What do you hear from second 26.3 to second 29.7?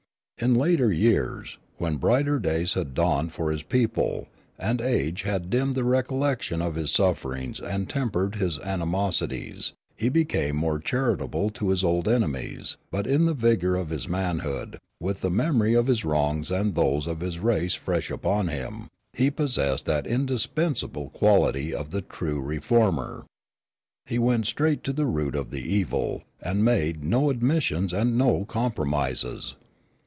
and made no admissions and no compromises.